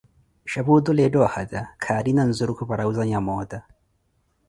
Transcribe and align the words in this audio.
shapu 0.53 0.71
otule 0.77 1.03
ettha 1.07 1.21
ohata, 1.25 1.61
kaarina 1.83 2.21
nzurukhu 2.29 2.63
para 2.69 2.85
wuuzanha 2.87 3.19
moota. 3.27 3.59